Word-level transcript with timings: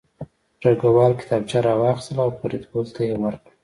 ډګروال 0.61 1.13
کتابچه 1.21 1.59
راواخیسته 1.67 2.13
او 2.25 2.29
فریدګل 2.39 2.85
ته 2.95 3.01
یې 3.09 3.15
ورکړه 3.21 3.51